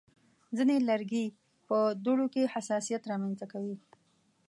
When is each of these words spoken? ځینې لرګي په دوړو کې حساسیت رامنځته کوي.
ځینې 0.57 0.75
لرګي 0.89 1.25
په 1.67 1.77
دوړو 2.05 2.25
کې 2.33 2.51
حساسیت 2.55 3.01
رامنځته 3.11 3.45
کوي. 3.53 3.75